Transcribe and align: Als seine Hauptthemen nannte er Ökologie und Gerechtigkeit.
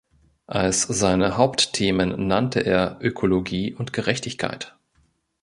Als 0.47 0.81
seine 0.81 1.37
Hauptthemen 1.37 2.25
nannte 2.27 2.61
er 2.61 2.97
Ökologie 3.03 3.75
und 3.75 3.93
Gerechtigkeit. 3.93 4.75